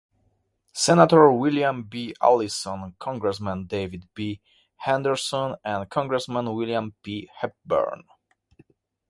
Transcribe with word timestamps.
Senator 0.73 1.31
William 1.31 1.83
B. 1.83 2.15
Allison, 2.19 2.95
Congressman 2.97 3.67
David 3.67 4.09
B. 4.15 4.41
Henderson 4.77 5.57
and 5.63 5.87
Congressman 5.91 6.51
William 6.55 6.95
P. 7.03 7.29
Hepburn. 7.37 8.05